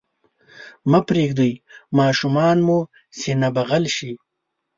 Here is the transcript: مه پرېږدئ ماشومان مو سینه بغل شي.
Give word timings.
مه 0.89 0.99
پرېږدئ 1.07 1.53
ماشومان 1.97 2.57
مو 2.65 2.79
سینه 3.19 3.49
بغل 3.55 3.83
شي. 3.95 4.11